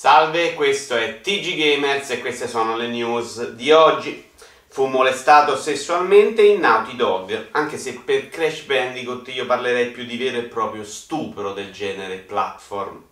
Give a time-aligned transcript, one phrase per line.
[0.00, 4.30] Salve, questo è TG Gamers e queste sono le news di oggi.
[4.68, 10.16] Fu molestato sessualmente in Naughty Dog, anche se per Crash Bandicoot io parlerei più di
[10.16, 13.04] vero e proprio stupro del genere platform.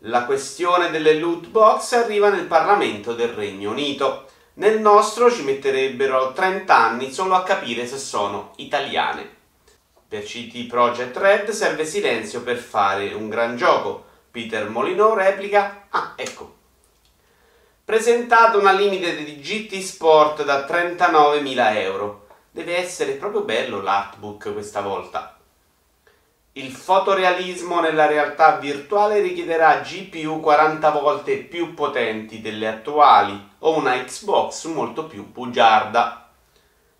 [0.00, 4.26] La questione delle loot box arriva nel Parlamento del Regno Unito.
[4.56, 9.26] Nel nostro ci metterebbero 30 anni solo a capire se sono italiane.
[10.06, 16.14] Per CT Project Red serve silenzio per fare un gran gioco Peter Molino replica, ah
[16.16, 16.54] ecco,
[17.84, 22.26] presentato una limite di GT Sport da 39.000 euro.
[22.50, 25.36] Deve essere proprio bello l'artbook questa volta.
[26.52, 34.02] Il fotorealismo nella realtà virtuale richiederà GPU 40 volte più potenti delle attuali o una
[34.02, 36.30] Xbox molto più bugiarda.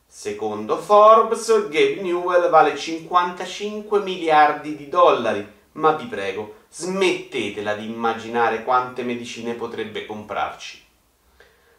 [0.07, 8.65] Secondo Forbes, Gabe Newell vale 55 miliardi di dollari, ma vi prego, smettetela di immaginare
[8.65, 10.85] quante medicine potrebbe comprarci.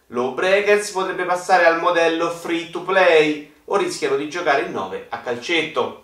[0.08, 5.20] Lawbreakers potrebbe passare al modello free to play o rischiano di giocare in 9 a
[5.20, 6.02] calcetto.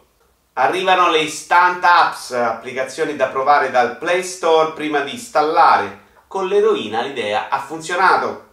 [0.54, 6.08] Arrivano le instant apps, applicazioni da provare dal Play Store prima di installare.
[6.28, 8.48] Con l'eroina l'idea ha funzionato.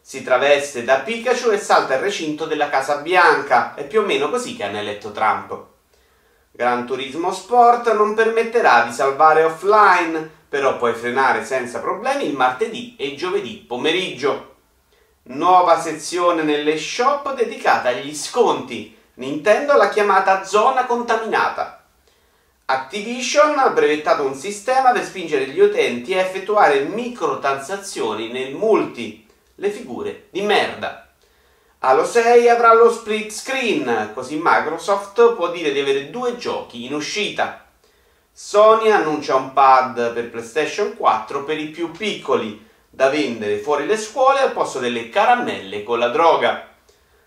[0.00, 3.74] Si traveste da Pikachu e salta il recinto della Casa Bianca.
[3.74, 5.76] È più o meno così che hanno eletto Trump.
[6.58, 12.96] Gran Turismo Sport non permetterà di salvare offline, però puoi frenare senza problemi il martedì
[12.98, 14.56] e il giovedì pomeriggio.
[15.26, 18.92] Nuova sezione nelle shop dedicata agli sconti.
[19.14, 21.84] Nintendo l'ha chiamata zona contaminata.
[22.64, 29.24] Activision ha brevettato un sistema per spingere gli utenti a effettuare microtransazioni nel multi.
[29.54, 31.07] Le figure di merda.
[31.80, 36.92] Halo 6 avrà lo split screen, così Microsoft può dire di avere due giochi in
[36.92, 37.66] uscita.
[38.32, 43.96] Sony annuncia un pad per PlayStation 4 per i più piccoli, da vendere fuori le
[43.96, 46.66] scuole al posto delle caramelle con la droga.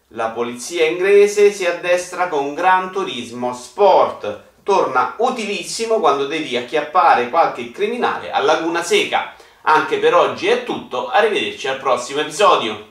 [0.09, 4.43] La polizia inglese si addestra con Gran Turismo Sport.
[4.63, 9.33] Torna utilissimo quando devi acchiappare qualche criminale a Laguna Seca.
[9.61, 12.90] Anche per oggi è tutto, arrivederci al prossimo episodio.